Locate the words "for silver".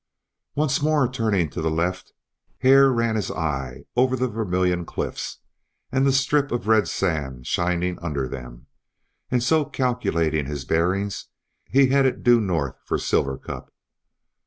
12.83-13.37